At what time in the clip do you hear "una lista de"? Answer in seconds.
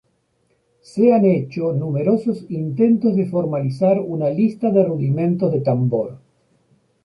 3.99-4.83